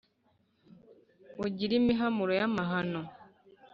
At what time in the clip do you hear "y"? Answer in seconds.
2.39-2.45